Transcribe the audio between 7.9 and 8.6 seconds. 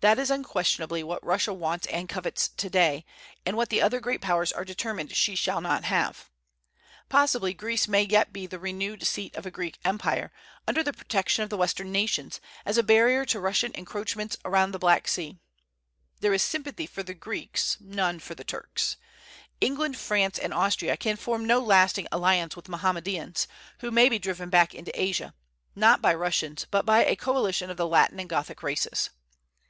yet be the